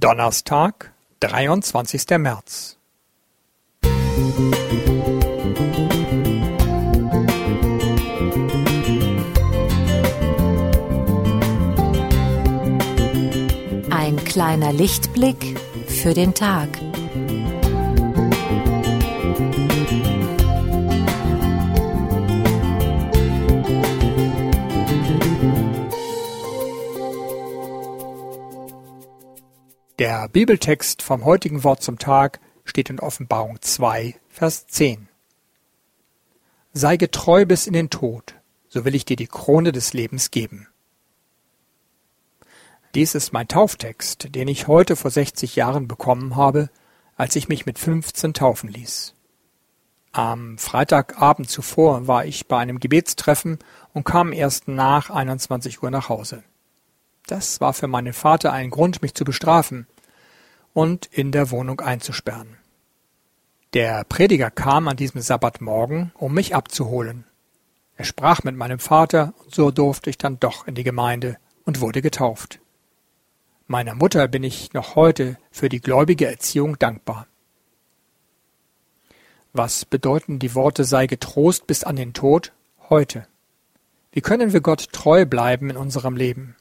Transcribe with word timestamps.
Donnerstag, 0.00 0.92
dreiundzwanzigster 1.20 2.16
März. 2.16 2.78
Ein 13.90 14.16
kleiner 14.24 14.72
Lichtblick 14.72 15.60
für 15.86 16.14
den 16.14 16.32
Tag. 16.32 16.70
Der 30.00 30.30
Bibeltext 30.30 31.02
vom 31.02 31.26
heutigen 31.26 31.62
Wort 31.62 31.82
zum 31.82 31.98
Tag 31.98 32.40
steht 32.64 32.88
in 32.88 33.00
Offenbarung 33.00 33.60
2, 33.60 34.18
Vers 34.30 34.66
10. 34.66 35.08
Sei 36.72 36.96
getreu 36.96 37.44
bis 37.44 37.66
in 37.66 37.74
den 37.74 37.90
Tod, 37.90 38.34
so 38.70 38.86
will 38.86 38.94
ich 38.94 39.04
dir 39.04 39.16
die 39.16 39.26
Krone 39.26 39.72
des 39.72 39.92
Lebens 39.92 40.30
geben. 40.30 40.68
Dies 42.94 43.14
ist 43.14 43.34
mein 43.34 43.46
Tauftext, 43.46 44.34
den 44.34 44.48
ich 44.48 44.68
heute 44.68 44.96
vor 44.96 45.10
60 45.10 45.54
Jahren 45.56 45.86
bekommen 45.86 46.34
habe, 46.34 46.70
als 47.16 47.36
ich 47.36 47.50
mich 47.50 47.66
mit 47.66 47.78
15 47.78 48.32
taufen 48.32 48.70
ließ. 48.70 49.14
Am 50.12 50.56
Freitagabend 50.56 51.50
zuvor 51.50 52.06
war 52.06 52.24
ich 52.24 52.48
bei 52.48 52.56
einem 52.56 52.80
Gebetstreffen 52.80 53.58
und 53.92 54.04
kam 54.04 54.32
erst 54.32 54.66
nach 54.66 55.10
21 55.10 55.82
Uhr 55.82 55.90
nach 55.90 56.08
Hause. 56.08 56.42
Das 57.26 57.60
war 57.60 57.72
für 57.72 57.86
meinen 57.86 58.12
Vater 58.12 58.52
ein 58.52 58.70
Grund, 58.70 59.02
mich 59.02 59.14
zu 59.14 59.24
bestrafen 59.24 59.86
und 60.72 61.06
in 61.06 61.32
der 61.32 61.50
Wohnung 61.50 61.80
einzusperren. 61.80 62.56
Der 63.72 64.04
Prediger 64.04 64.50
kam 64.50 64.88
an 64.88 64.96
diesem 64.96 65.20
Sabbatmorgen, 65.20 66.12
um 66.14 66.34
mich 66.34 66.54
abzuholen. 66.54 67.24
Er 67.96 68.04
sprach 68.04 68.42
mit 68.42 68.56
meinem 68.56 68.78
Vater, 68.78 69.34
und 69.44 69.54
so 69.54 69.70
durfte 69.70 70.10
ich 70.10 70.18
dann 70.18 70.40
doch 70.40 70.66
in 70.66 70.74
die 70.74 70.84
Gemeinde 70.84 71.36
und 71.64 71.80
wurde 71.80 72.02
getauft. 72.02 72.58
Meiner 73.66 73.94
Mutter 73.94 74.26
bin 74.26 74.42
ich 74.42 74.72
noch 74.72 74.96
heute 74.96 75.36
für 75.52 75.68
die 75.68 75.80
gläubige 75.80 76.26
Erziehung 76.26 76.78
dankbar. 76.80 77.28
Was 79.52 79.84
bedeuten 79.84 80.40
die 80.40 80.54
Worte 80.54 80.84
sei 80.84 81.06
getrost 81.06 81.66
bis 81.66 81.84
an 81.84 81.94
den 81.94 82.12
Tod 82.12 82.52
heute? 82.88 83.28
Wie 84.10 84.20
können 84.20 84.52
wir 84.52 84.60
Gott 84.60 84.92
treu 84.92 85.24
bleiben 85.26 85.70
in 85.70 85.76
unserem 85.76 86.16
Leben? 86.16 86.56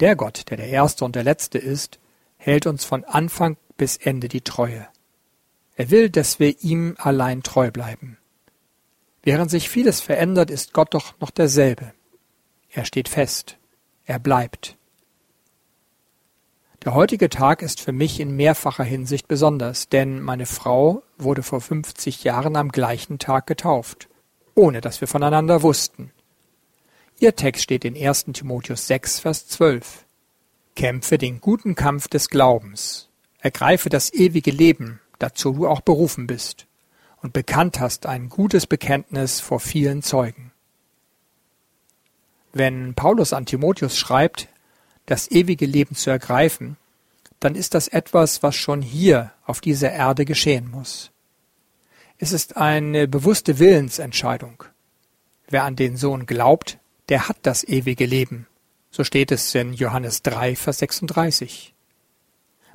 Der 0.00 0.16
Gott, 0.16 0.50
der 0.50 0.56
der 0.58 0.68
Erste 0.68 1.04
und 1.04 1.16
der 1.16 1.24
Letzte 1.24 1.58
ist, 1.58 1.98
hält 2.36 2.66
uns 2.66 2.84
von 2.84 3.04
Anfang 3.04 3.56
bis 3.76 3.96
Ende 3.96 4.28
die 4.28 4.42
Treue. 4.42 4.86
Er 5.74 5.90
will, 5.90 6.10
dass 6.10 6.38
wir 6.38 6.62
ihm 6.62 6.94
allein 6.98 7.42
treu 7.42 7.70
bleiben. 7.70 8.18
Während 9.22 9.50
sich 9.50 9.68
vieles 9.68 10.00
verändert, 10.00 10.50
ist 10.50 10.72
Gott 10.72 10.94
doch 10.94 11.18
noch 11.20 11.30
derselbe. 11.30 11.92
Er 12.70 12.84
steht 12.84 13.08
fest. 13.08 13.58
Er 14.04 14.18
bleibt. 14.18 14.76
Der 16.84 16.94
heutige 16.94 17.28
Tag 17.28 17.62
ist 17.62 17.80
für 17.80 17.92
mich 17.92 18.20
in 18.20 18.36
mehrfacher 18.36 18.84
Hinsicht 18.84 19.26
besonders, 19.26 19.88
denn 19.88 20.20
meine 20.20 20.46
Frau 20.46 21.02
wurde 21.18 21.42
vor 21.42 21.60
50 21.60 22.22
Jahren 22.22 22.54
am 22.54 22.70
gleichen 22.70 23.18
Tag 23.18 23.46
getauft, 23.48 24.08
ohne 24.54 24.80
dass 24.80 25.00
wir 25.00 25.08
voneinander 25.08 25.62
wussten. 25.62 26.12
Ihr 27.18 27.34
Text 27.34 27.62
steht 27.62 27.86
in 27.86 27.96
1. 27.96 28.26
Timotheus 28.34 28.86
6, 28.88 29.20
Vers 29.20 29.48
12. 29.48 30.04
Kämpfe 30.74 31.16
den 31.16 31.40
guten 31.40 31.74
Kampf 31.74 32.08
des 32.08 32.28
Glaubens. 32.28 33.08
Ergreife 33.40 33.88
das 33.88 34.12
ewige 34.12 34.50
Leben, 34.50 35.00
dazu 35.18 35.52
du 35.52 35.66
auch 35.66 35.80
berufen 35.80 36.26
bist 36.26 36.66
und 37.22 37.32
bekannt 37.32 37.80
hast 37.80 38.04
ein 38.04 38.28
gutes 38.28 38.66
Bekenntnis 38.66 39.40
vor 39.40 39.60
vielen 39.60 40.02
Zeugen. 40.02 40.52
Wenn 42.52 42.92
Paulus 42.92 43.32
an 43.32 43.46
Timotheus 43.46 43.96
schreibt, 43.96 44.48
das 45.06 45.30
ewige 45.30 45.64
Leben 45.64 45.94
zu 45.94 46.10
ergreifen, 46.10 46.76
dann 47.40 47.54
ist 47.54 47.72
das 47.72 47.88
etwas, 47.88 48.42
was 48.42 48.56
schon 48.56 48.82
hier 48.82 49.32
auf 49.46 49.62
dieser 49.62 49.90
Erde 49.90 50.26
geschehen 50.26 50.70
muss. 50.70 51.12
Es 52.18 52.32
ist 52.32 52.58
eine 52.58 53.08
bewusste 53.08 53.58
Willensentscheidung. 53.58 54.64
Wer 55.48 55.64
an 55.64 55.76
den 55.76 55.96
Sohn 55.96 56.26
glaubt, 56.26 56.78
der 57.08 57.28
hat 57.28 57.38
das 57.42 57.64
ewige 57.64 58.06
Leben. 58.06 58.46
So 58.90 59.04
steht 59.04 59.30
es 59.30 59.54
in 59.54 59.72
Johannes 59.72 60.22
3, 60.22 60.56
Vers 60.56 60.78
36. 60.78 61.74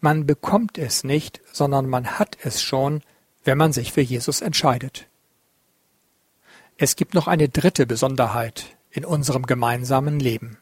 Man 0.00 0.26
bekommt 0.26 0.78
es 0.78 1.04
nicht, 1.04 1.40
sondern 1.52 1.88
man 1.88 2.18
hat 2.18 2.38
es 2.42 2.62
schon, 2.62 3.02
wenn 3.44 3.58
man 3.58 3.72
sich 3.72 3.92
für 3.92 4.00
Jesus 4.00 4.40
entscheidet. 4.40 5.06
Es 6.76 6.96
gibt 6.96 7.14
noch 7.14 7.28
eine 7.28 7.48
dritte 7.48 7.86
Besonderheit 7.86 8.76
in 8.90 9.04
unserem 9.04 9.46
gemeinsamen 9.46 10.20
Leben. 10.20 10.58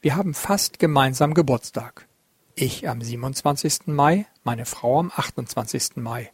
Wir 0.00 0.16
haben 0.16 0.34
fast 0.34 0.78
gemeinsam 0.78 1.34
Geburtstag. 1.34 2.06
Ich 2.54 2.88
am 2.88 3.00
27. 3.00 3.86
Mai, 3.86 4.26
meine 4.42 4.64
Frau 4.64 5.00
am 5.00 5.12
28. 5.14 5.96
Mai. 5.96 6.30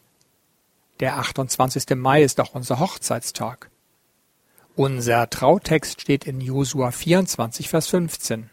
Der 1.00 1.19
28. 1.19 1.97
Mai 1.97 2.22
ist 2.22 2.41
auch 2.41 2.54
unser 2.54 2.78
Hochzeitstag. 2.78 3.70
Unser 4.82 5.28
Trautext 5.28 6.00
steht 6.00 6.26
in 6.26 6.41
Josua 6.41 6.91
24, 6.91 7.68
Vers 7.68 7.88
15. 7.88 8.48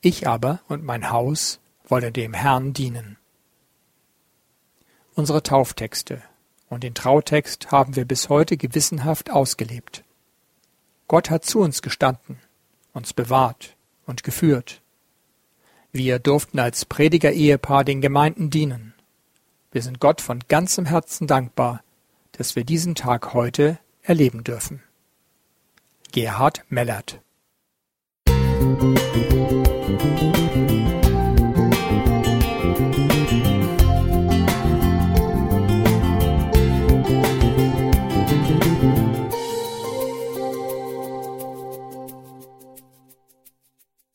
Ich 0.00 0.26
aber 0.26 0.58
und 0.66 0.82
mein 0.82 1.10
Haus 1.10 1.60
wollen 1.86 2.12
dem 2.12 2.34
Herrn 2.34 2.72
dienen. 2.72 3.16
Unsere 5.14 5.44
Tauftexte 5.44 6.20
und 6.68 6.82
den 6.82 6.94
Trautext 6.94 7.70
haben 7.70 7.94
wir 7.94 8.04
bis 8.04 8.28
heute 8.28 8.56
gewissenhaft 8.56 9.30
ausgelebt. 9.30 10.02
Gott 11.06 11.30
hat 11.30 11.44
zu 11.44 11.60
uns 11.60 11.80
gestanden, 11.80 12.40
uns 12.92 13.12
bewahrt 13.12 13.76
und 14.04 14.24
geführt. 14.24 14.82
Wir 15.92 16.18
durften 16.18 16.58
als 16.58 16.86
Prediger-Ehepaar 16.86 17.84
den 17.84 18.00
Gemeinden 18.00 18.50
dienen. 18.50 18.94
Wir 19.70 19.82
sind 19.82 20.00
Gott 20.00 20.20
von 20.20 20.40
ganzem 20.48 20.86
Herzen 20.86 21.28
dankbar, 21.28 21.84
dass 22.32 22.56
wir 22.56 22.64
diesen 22.64 22.96
Tag 22.96 23.32
heute 23.32 23.78
erleben 24.02 24.42
dürfen. 24.42 24.82
Gerhard 26.12 26.62
Mellert. 26.68 27.20
Musik 28.28 29.31